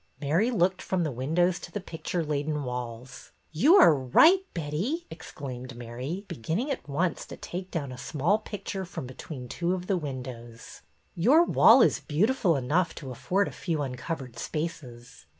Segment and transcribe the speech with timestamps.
[0.19, 3.33] Mary looked from the windows to the picture laden walls.
[3.51, 8.39] You are right, Betty," exclaimed Mary, be ginning at once to take down a small
[8.39, 10.81] picture from between two of the windows.''
[11.27, 15.27] Your wall is beautiful enough to afford a few uncovered spaces.